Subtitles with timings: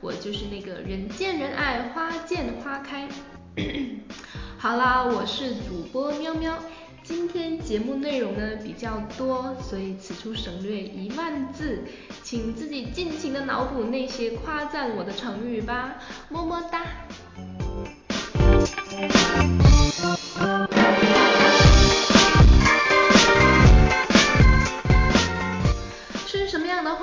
[0.00, 3.08] 我就是那个人见人爱花见花开。
[4.58, 6.58] 好啦，我是主播喵喵。
[7.02, 11.82] 今天节目内容呢比较多，所以此处省略一万字，
[12.22, 15.96] 请自己尽情的脑补那些夸赞我的成语吧。
[16.30, 16.82] 么么哒。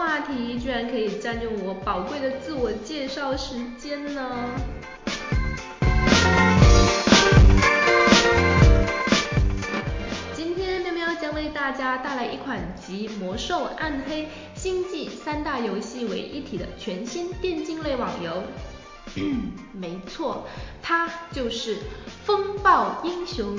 [0.01, 4.49] 话题，居然可以占用我宝贵的自我介绍时间呢？
[10.33, 18.41] 今天喵喵将为大家带来一款集魔兽、暗黑、星际三大游戏为一体的全新电竞类网游。
[19.71, 20.48] 没错，
[20.81, 21.77] 它就是
[22.26, 23.55] 风暴英雄。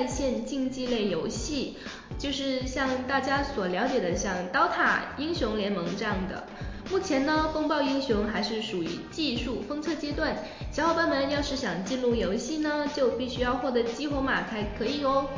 [0.00, 1.76] 在线竞技类游戏，
[2.18, 6.42] 就是像大家所了解的像刀塔、英雄联盟这样的。
[6.90, 10.34] 目前呢，风暴英雄还是属于技术封测阶段，
[10.72, 15.28] 小伙伴们要是想进入游戏呢，就必须要获得激活码才可以哦。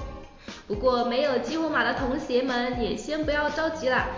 [0.68, 4.10] 不过没有激活码的同学们也先不要着急啦，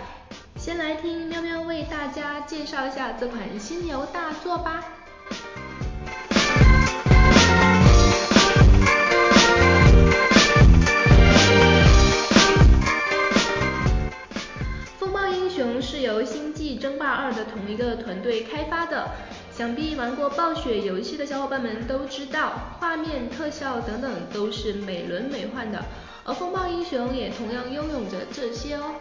[0.57, 4.85] 先来听喵喵为大家介绍一下这款新游大作吧。
[19.51, 25.85] 想必玩过暴雪游戏的小伙伴们都知道，画面、特效等等都是美轮美奂的，
[26.25, 28.95] 而风暴英雄也同样拥有着这些哦。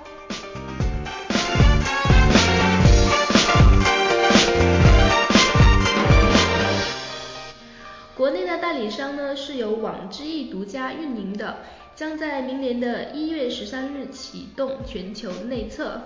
[8.16, 11.56] 国内的代理商呢是由网之易独家运营的，
[11.96, 16.00] 将在明年的一月十三日启动全球内测。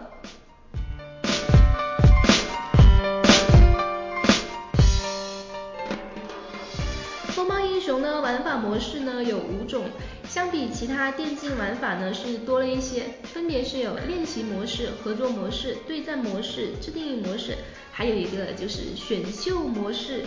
[8.39, 9.87] 玩法模式呢有五种，
[10.29, 17.57] 相比其他电竞玩法呢是多了一些，分别是有练习模式、合作模式、对战模式、自定义模式，
[17.91, 20.23] 还有一个就是选秀模式。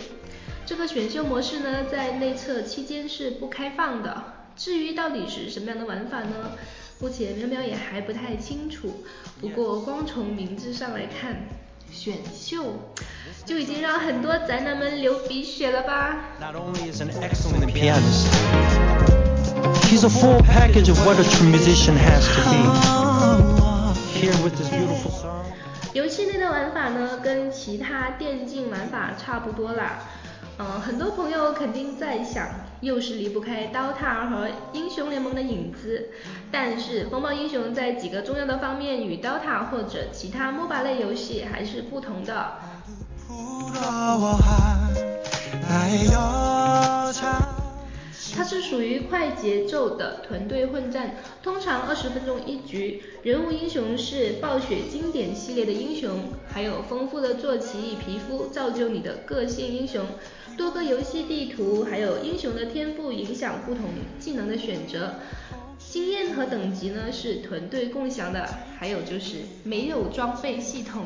[0.66, 4.22] 这个选秀模式呢，在内测期间是不开放的。
[4.56, 6.52] 至于到底是什么样的玩法呢？
[7.00, 9.04] 目前喵喵也还不太清楚。
[9.40, 11.46] 不过光从名字上来看，
[11.92, 12.74] 选秀
[13.44, 18.28] 就已经让很多宅男们流鼻血了吧？Not only is an excellent pianist,
[19.90, 22.56] he's a full package of what a true musician has to be.
[24.18, 25.44] Here with this beautiful song.
[25.92, 29.98] 游戏内的玩法呢，跟其他电竞玩法差不多啦。
[30.58, 32.48] 嗯，很多朋友肯定在想，
[32.82, 36.10] 又是离不开 Dota 和英雄联盟的影子。
[36.50, 42.52] 但是风暴英雄在几个重要的方面与 Dota 或者其他 MOBA 类游戏还是不同的。
[48.34, 60.06] 它是属于快节奏的团队混战，通常二十分钟一局，人物英雄是暴雪经典系列的英雄，还有丰富的坐骑与皮肤，造就你的个性英雄。
[60.56, 63.84] 多个游戏地图，还有英雄的天赋影响不同
[64.18, 65.16] 技能的选择。
[65.78, 71.04] 经验和等级呢是团队共享的，还有就是没有装备系统。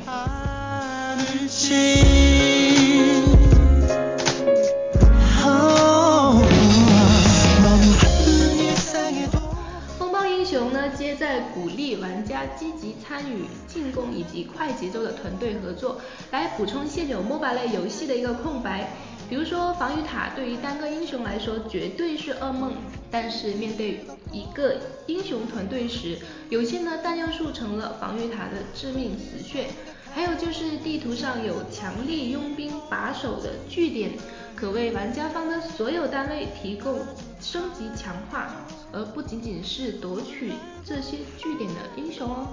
[12.37, 15.99] 家积极参与进攻以及快节奏的团队合作，
[16.31, 18.91] 来补充现有 MOBA 类游戏的一个空白。
[19.28, 22.75] 比如说防御塔对于单个英雄来说绝对是噩梦，
[23.10, 24.77] 但是面对一个
[25.07, 26.19] 英雄团队时，
[26.51, 29.69] 有些呢弹药数成了防御塔的致命死穴。
[30.13, 34.13] 还有就是地图上有强力佣兵把守的据点，
[34.55, 37.01] 可为玩家方的所有单位提供
[37.41, 38.48] 升级强化，
[38.92, 40.53] 而不仅仅是夺取
[40.84, 42.48] 这些据点的英雄哦。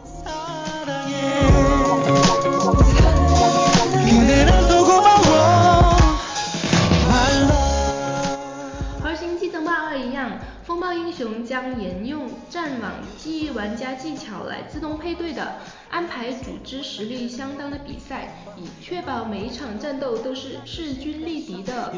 [10.93, 15.55] 英雄将沿用战网记忆玩家技巧来自动配对的
[15.89, 21.93] 安排组织实力相当的比赛，以确保每一场战斗都是势均力敌的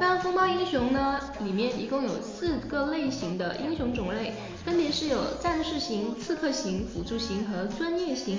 [0.00, 4.34] 那风暴英雄呢，里面一共有四个类型的英雄种类，
[4.64, 8.38] 分别是有战士型、刺客型、辅助型和专业型。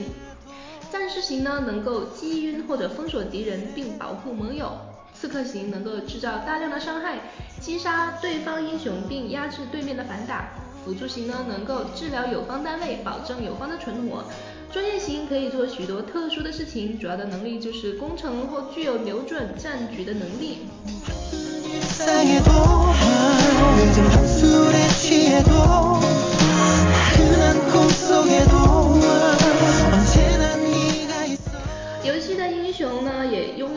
[0.92, 4.68] 战士型呢，能够击晕或者封锁敌人并保护盟友；
[5.14, 7.20] 刺客型能够制造大量的伤害，
[7.62, 10.50] 击杀对方英雄并压制对面的反打；
[10.84, 14.24] 辅助型呢，能够治疗友方单位，保证友方的存活；
[14.72, 20.68] 专业型可以做许多特殊的事情，主要的能力就是攻城或具有扭转战局的能力。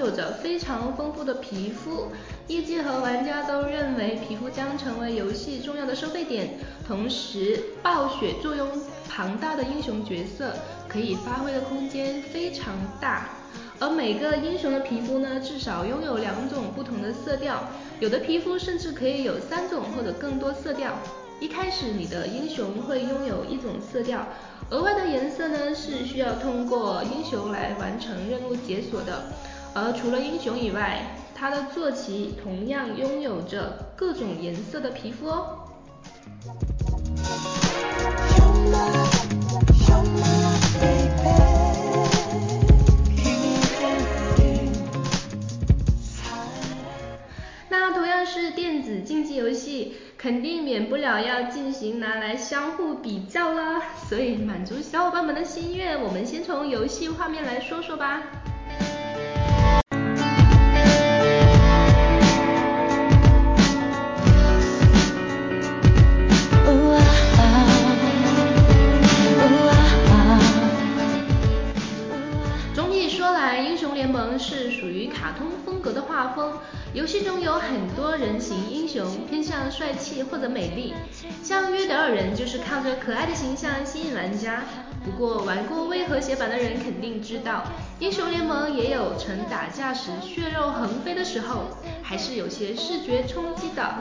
[0.02, 2.08] 有着非常丰富的皮肤，
[2.48, 6.58] 业界和玩家都认为皮肤将成为游戏重要的收费点。
[6.84, 8.68] 同时，暴雪作用
[9.08, 10.56] 庞大的英雄角色，
[10.88, 13.28] 可以发挥的空间非常大。
[13.78, 17.62] 而每个英雄的皮肤呢，至少拥有两种不同的色调，
[18.00, 20.98] 有的皮肤甚至可以有三种或者更多色调。
[21.38, 24.26] 一开始你的英雄会拥有一种色调，
[24.70, 29.26] 额外的颜色呢是需要通过英雄来完成任务解锁的。
[29.74, 35.58] 而除了英雄以外，他的坐骑同样拥有着各种颜色的皮肤哦。
[47.70, 53.82] 那同样是电子竞技游戏，肯定免不了要进行拿来相互比较啦。
[54.08, 58.22] 所以满足小伙伴们的心愿，我们先从游戏画面来说说吧。
[77.42, 80.94] 有很多人形英雄，偏向帅气或者美丽，
[81.42, 84.62] 像约德尔人就是靠着可爱的形象吸引玩家。
[85.04, 87.64] 不过玩过微和谐版的人肯定知道，
[87.98, 93.96] 英雄联盟也有曾打架时血肉横飞的时候，还是有些视觉冲击的。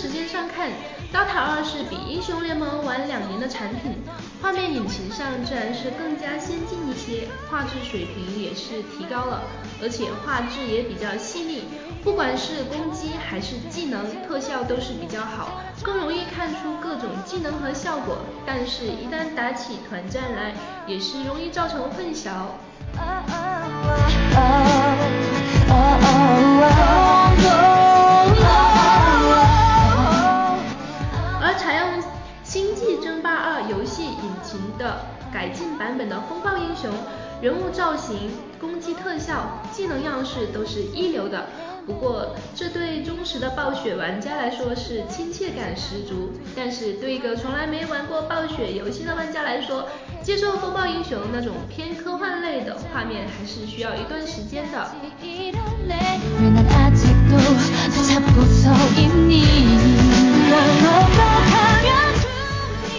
[0.00, 0.70] 时间上看，
[1.12, 3.92] 《DOTA 2》是比《英雄联盟》晚两年的产品，
[4.40, 9.42] 画面引擎上自然是更加先进一些，画质水平也是提高了，
[9.82, 11.64] 而且画质也比较细腻，
[12.02, 18.20] 不管是攻击还是技能，特效都是比较好，更容易看出各种技能和效果。
[18.46, 20.54] 但是，一旦打起团战来，
[20.86, 22.56] 也是容易造成混淆。
[39.20, 41.46] 效技能样式都是一流的。
[41.86, 49.88] 不过这对忠实的暴雪玩家来说是亲切感十足但是对一个从来没玩过暴雪游戏的玩家来说
[50.22, 54.92] 接受风暴英雄那种偏科幻类的画面还是需要一段时间的。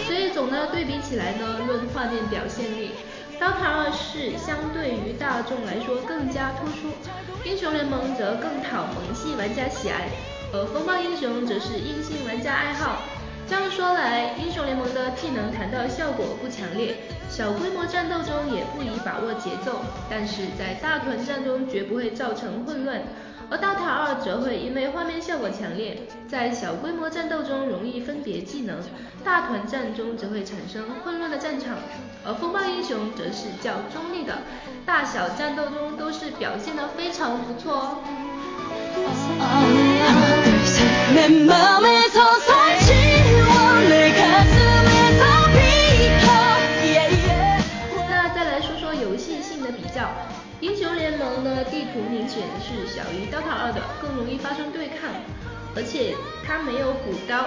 [0.06, 2.90] 所以总呢对比起来呢论画面表现力
[3.40, 6.88] DOTA 二》是相对于大众来说更加突出，
[7.48, 10.08] 《英雄联盟》则更讨萌系玩家喜爱，
[10.52, 13.02] 而《风暴英雄》则是硬性玩家爱好。
[13.48, 16.94] 这样说来，《英雄联盟》的技能弹道效果不强烈，
[17.28, 23.02] 小规模战斗中也不宜把握节奏，但是在大团战中绝不会造成混乱。
[23.50, 25.98] 而《DOTA 二》则会因为画面效果强烈，
[26.28, 28.78] 在小规模战斗中容易分别技能，
[29.24, 31.76] 大团战中则会产生混乱的战场。
[32.24, 34.38] 而风暴英雄则是较中立的，
[34.86, 37.98] 大小战斗中都是表现的非常不错哦。
[48.08, 50.08] 那再来说说游戏性的比较，
[50.60, 55.10] 英雄联盟呢地图明显是小于刀塔二的，更容易发生对抗，
[55.74, 56.14] 而且
[56.46, 57.46] 它没有补刀。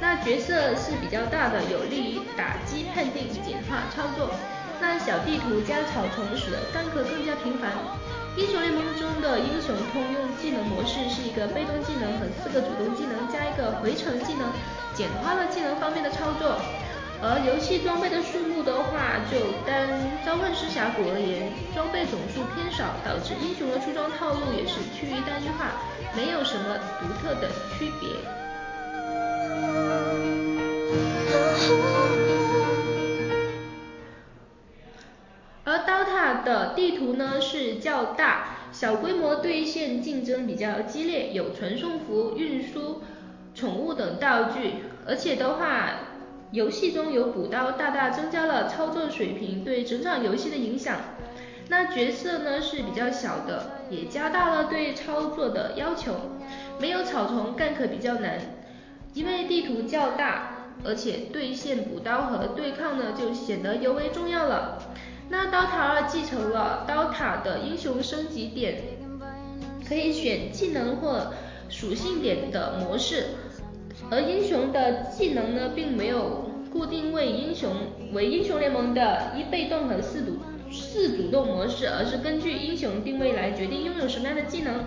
[0.00, 4.30] 那角色是比较大的，有利于打击判定，简化操作。
[4.78, 7.72] 那小地图加草丛使得干咳更加频繁。
[8.36, 14.52] 英雄联盟中的英雄通用技能模式是一个被动技能和四个主动技能加一个回城技能，
[14.92, 16.60] 简化了技能方面的操作。
[17.22, 19.88] 而游戏装备的数目的话，就单
[20.20, 25.72] 召唤师峡谷而言，装备总数偏少，导致英雄的出装套路也是趋于单一化，
[26.12, 28.12] 没有什么独特的区别。
[35.64, 43.02] 而 dota 的地图呢是较大小规模对线竞争比较激烈有传送符运输
[43.54, 44.74] 宠物等道具
[45.06, 46.00] 而且的话
[46.52, 51.00] 游戏中有补刀大大增加了操作水平对整场游戏的影响。
[51.68, 56.14] 那角色呢是比较小的也加大了对操作的要求
[56.80, 58.38] 没有草丛 gank 比较难
[59.14, 64.82] 因为地图较大而且对线补刀和对抗呢就显得尤为重要了。
[65.28, 68.82] 那刀塔二继承了刀塔的英雄升级点，
[69.88, 71.32] 可以选技能或
[71.68, 73.24] 属性点的模式，
[74.08, 77.72] 而英雄的技能呢并没有固定为英雄
[78.12, 80.36] 为英雄联盟的一被动和四主
[80.70, 84.84] 四主动模式，而是根据英雄定位来决定拥有什么样的技能。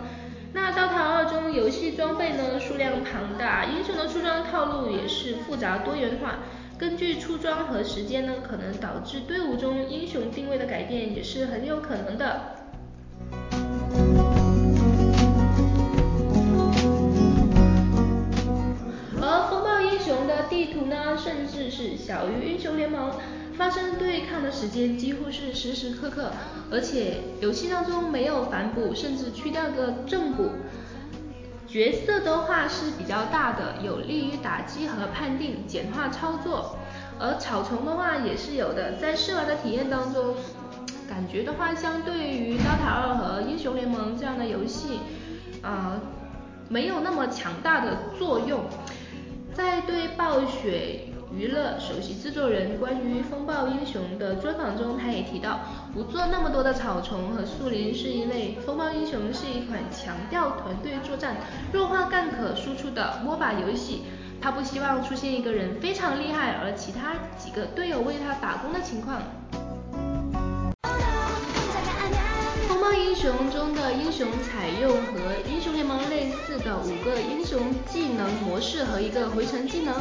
[0.52, 6.40] 那刀塔二中游戏装备呢数量庞大，英雄的出装套路也是复杂多元化。
[6.78, 12.56] 根据出装和时间呢，可能导致队伍中英雄定位的改变，也是很有可能的。
[19.22, 23.12] 而风暴英雄的地图呢，甚至是小于英雄联盟，
[23.60, 26.32] 发生对抗的时间几乎是时时刻刻，
[26.72, 30.52] 而且游戏当中没有反补，甚至去掉个正补。
[31.68, 36.78] 角色的话是比较大的，有利于打击和判定，简化操作。
[37.20, 40.36] 而草丛的话也是有的，在试玩的体验当中，
[41.10, 45.00] 感觉的话，相对于刀塔二和英雄联盟这样的游戏，
[45.64, 46.00] 呃，
[46.70, 48.62] 没有那么强大的作用。
[49.54, 51.02] 在对暴雪
[51.32, 55.60] 娱乐首席制作人关于风暴英雄的专访中，他也提到，
[55.94, 61.38] 不做那么多的草丛和树林，是因为风暴英雄是一款强调团队作战、
[61.72, 64.02] 弱化 gank 输出的 MOBA 游戏。
[64.42, 69.22] 他不希望出现一个人非常厉害，而其他几个队友为他打工的情况。
[72.68, 79.94] 风暴英雄中的英雄采用和英雄联盟类似的五个英雄技能模式和一个回城技能。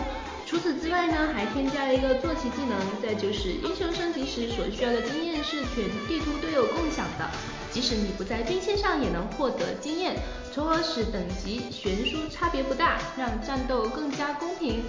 [0.48, 2.78] 除此之外呢，还添加了一个坐骑技能。
[3.02, 7.28] 再就是英雄升级时所需要的经验是全地图队友共享的，
[7.70, 10.16] 即使你不在兵线上也能获得经验，
[10.50, 14.80] 从而使等级悬殊差别不大，让战斗更加公平。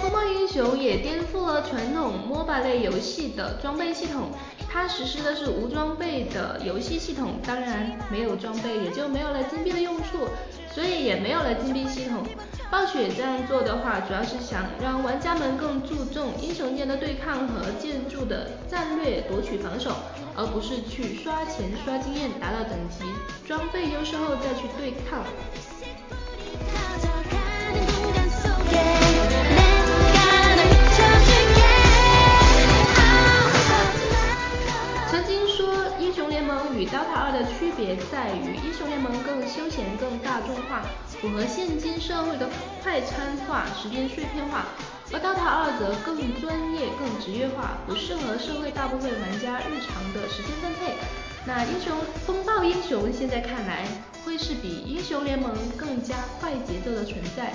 [0.00, 4.30] 风暴英雄也颠覆了传统 MOBA 类游戏的装备系统，
[4.70, 10.28] 它实施的是无装备的游戏系统，当然没有装备也就没有了金币的用处，
[10.74, 12.24] 所以也没有了金币系统。
[12.70, 19.92] 暴雪这样做的话，主要是想让玩家们更注重英雄间的对抗和建筑的战略夺取防守，
[20.34, 23.04] 而不是去刷钱刷经验达到等级
[23.46, 25.24] 装备优势后再去对抗。
[36.86, 42.48] DOTA 二的区别在于，英雄联盟更休闲、更大众化，符合现今社会的
[42.82, 44.66] 快餐化、时间碎片化；
[45.12, 50.94] 而 DOTA 二则更专业、更职业化，不适合社会大部分玩家日常的时间分配。
[51.46, 51.92] 那英雄
[52.26, 53.86] 风暴英雄现在看来，
[54.24, 57.52] 会是比英雄联盟更加快节奏的存在。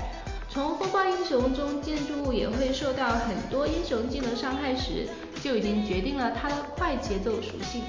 [0.48, 5.08] 从风暴英雄中建筑物也会受到很多英雄技能伤害时，
[5.44, 7.84] 就已经决定了它的快节奏属性。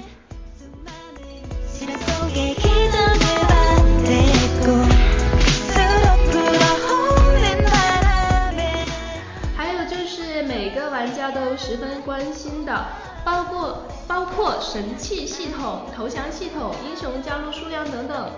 [9.53, 12.85] 还有就是每个玩家都十分关心的，
[13.25, 18.31] 包括包括神器系统、投降系统、英雄加入数量等等。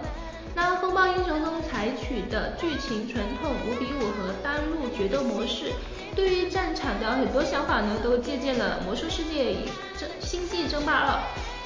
[0.56, 5.72] 那风暴英雄中采取的剧情传统五比五和单路决斗模式，
[6.16, 9.66] 对于战场的很多想法呢，都借鉴了魔兽世界与
[10.00, 11.20] 争星际争霸二，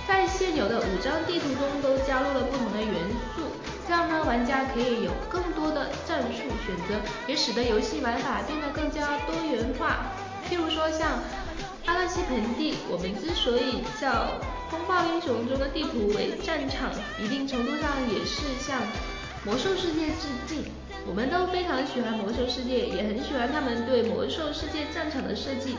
[0.08, 2.94] 在现有的五张地图中都加入了不同的元
[3.36, 3.44] 素，
[3.86, 6.96] 这样呢，玩家可以有更多的战术选择，
[7.28, 10.06] 也使得游戏玩法变得更加多元化。
[10.50, 11.20] 譬如说像
[11.86, 14.40] 阿拉西盆地，我们之所以叫
[14.72, 16.90] 风暴英雄中的地图为战场，
[17.22, 18.80] 一定程度上也是向
[19.44, 20.64] 魔兽世界致敬。
[21.06, 25.76] 我们都非常喜欢魔兽世界，也很喜欢他们对魔兽世界战场的设计。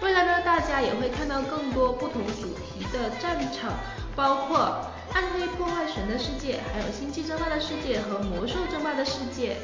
[0.00, 3.72] 未来呢，大家也会看到更多不同主题的战场，
[4.14, 4.80] 包括
[5.12, 9.56] 暗黑破坏神的世界，还有星际争霸的世界和魔兽争霸的世界。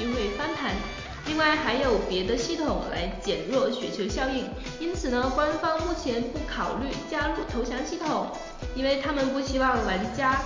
[0.00, 0.74] 机会翻盘。
[1.26, 4.48] 另外还有别的系统来减弱雪球效应，
[4.80, 8.28] 因此呢，官方目前不考虑加入投降系统，
[8.74, 10.40] 因为他们不希望玩家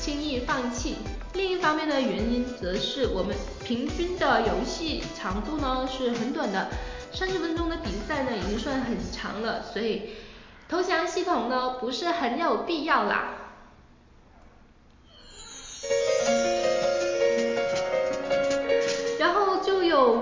[0.00, 0.96] 轻易放弃。
[1.34, 6.68] 另一方面的原因则是我们平均的游戏长度呢是很短的，
[7.12, 10.14] 三十分钟的比赛呢已经算很长了，所以
[10.66, 13.43] 投降系统呢不是很有必要啦。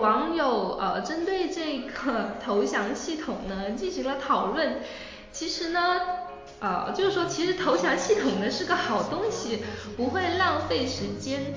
[0.02, 4.80] 网友呃针对这个投降系统呢进行了讨论。
[5.30, 6.00] 其实呢，
[6.58, 9.62] 呃就是说其实投降系统呢是个好东西，
[9.96, 11.54] 不会浪费时间。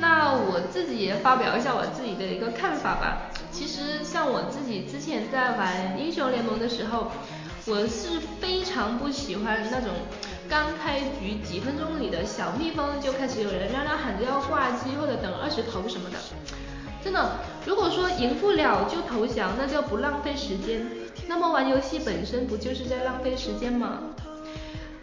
[0.00, 3.30] 那我自己也发表一下我自己的一个看法吧。
[3.52, 7.12] 其实像我自己之前在玩英雄联盟的时候，
[7.66, 9.90] 我是非常不喜欢那种
[10.48, 16.18] 刚开局几分钟里的小蜜蜂就开始有人嚷嚷喊着要挂机或者等二十头什么的。
[17.04, 17.32] 真的，
[17.66, 20.86] 如果说赢不了就投降，那叫不浪费时间。
[21.28, 23.98] 那么玩游戏本身不就是在浪费时间吗？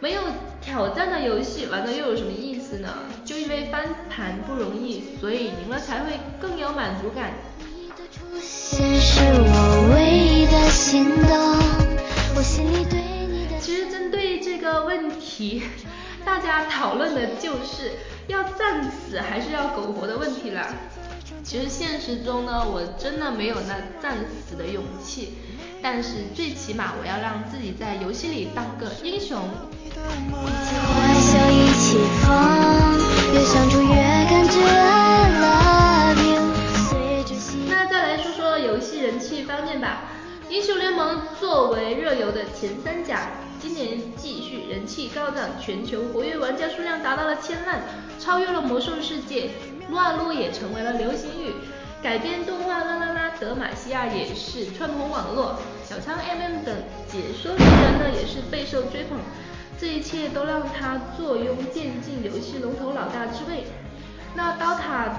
[0.00, 0.22] 没有
[0.62, 2.88] 挑战的游戏玩的又有什么意思呢？
[3.24, 7.32] 就因为翻盘不容易，所以赢了才会更有满足感。
[7.58, 11.38] 你的出现是我唯一的心动，
[12.34, 15.62] 我心里对你的其实针对这个问题，
[16.24, 17.92] 大家讨论的就是
[18.26, 20.66] 要战死还是要苟活的问题啦。
[21.42, 25.34] 其实现实中呢，我真的没有那战死的勇气，
[25.82, 29.38] 但是最起码我要让自己在游戏里当个英雄。
[37.68, 40.04] 那再来说说游戏人气方面吧。
[40.48, 47.82] 英雄联盟作为热游的前三甲，今年继续人气高涨，全球活跃玩家数量达到了千万，
[48.18, 49.50] 超越了魔兽世界，
[49.90, 51.52] 撸啊撸也成为了流行语。
[52.02, 56.74] 改编动画啦啦啦德玛西亚也是串红网络，小仓 MM 等
[57.06, 59.18] 解说名人呢也是备受追捧，
[59.78, 63.66] 这一切都让他坐拥电竞游戏龙头老大之位。
[64.34, 65.10] 那刀塔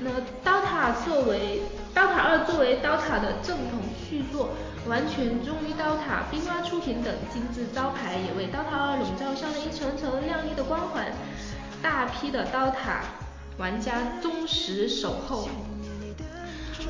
[0.00, 0.10] 那
[0.44, 1.62] 刀塔作为
[1.94, 4.50] 刀塔二作为刀塔的正统续作，
[4.86, 11.06] 完全忠于刀塔，冰蛙出品等精致招牌也为刀塔二笼罩上了一层层亮丽的光环，
[11.80, 13.00] 大批的刀塔
[13.58, 15.48] 玩家忠实守候。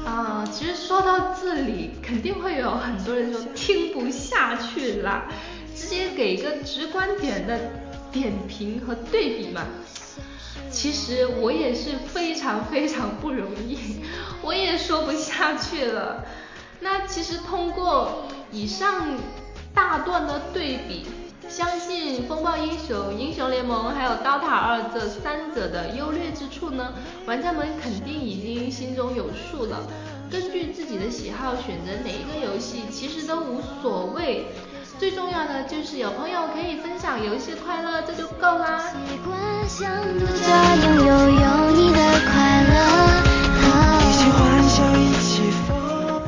[0.05, 5.27] 啊、其实说到这里，肯定会有很多人说听不下去啦，
[5.75, 7.59] 直接给一个直观点的
[8.13, 9.67] 点评和对比嘛。
[10.71, 14.01] 其实我也是非常非常不容易，
[14.43, 16.25] 我也说不下去了。
[16.81, 19.17] 那其实通过以上
[19.75, 21.07] 大段的对比，
[21.49, 26.93] 相信风暴英雄、英雄联盟还有刀塔二这三者的优劣之处呢，
[27.25, 29.87] 玩家们肯定已经心中有数了。
[30.31, 34.47] 根据自己的喜好选择哪一个游戏，其实都无所谓。
[34.99, 38.79] 最重要的就是有朋友可以分享游戏快乐，这就够啦。
[38.89, 42.75] 习惯像独家拥有有你的快乐。
[44.03, 46.23] 一起欢笑，一起疯。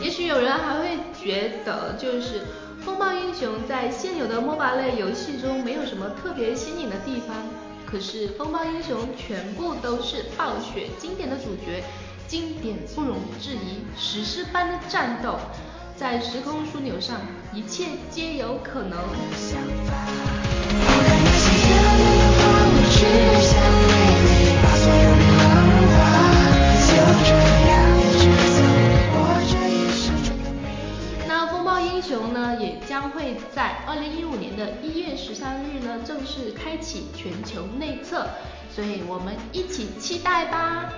[0.00, 2.42] 也许有人还会觉得，就是
[2.84, 7.36] 风暴英雄在现有的 MOBA 类游戏中没有什么特别新颖的地方。
[7.86, 11.84] 可是风暴英雄全部都是暴雪经典的主角，
[12.26, 15.38] 经典不容置疑，史诗般的战斗，
[15.96, 17.20] 在时空枢纽上，
[17.54, 18.98] 一切皆有可能。
[33.02, 38.24] 将会在二零一五年的一月十三日呢正式开启全球内测，
[38.72, 40.88] 所以我们一起期待吧。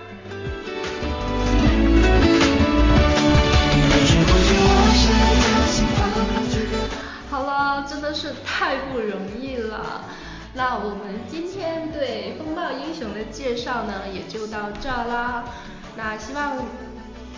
[7.30, 10.04] 好了，真的是太不容易了。
[10.52, 15.44] 那我们今天对风暴英雄的介绍呢，也就到这儿啦。
[15.96, 16.58] 那希望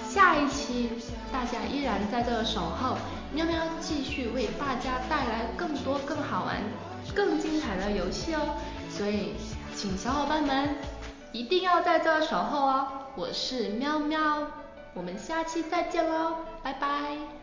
[0.08, 0.90] 下一期
[1.32, 2.98] 大家依然在这守候，
[3.36, 6.56] 喵喵继续为大家带来更多更好玩、
[7.14, 8.56] 更精彩的游戏哦。
[8.88, 9.34] 所以，
[9.74, 10.74] 请小伙伴们
[11.32, 12.88] 一定要在这守候哦。
[13.14, 14.46] 我是喵喵，
[14.94, 17.35] 我们下期再见喽，拜拜。